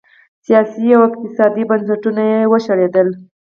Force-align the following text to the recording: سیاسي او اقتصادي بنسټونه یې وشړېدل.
سیاسي 0.45 0.87
او 0.95 1.01
اقتصادي 1.09 1.63
بنسټونه 1.69 2.21
یې 2.31 2.39
وشړېدل. 2.51 3.07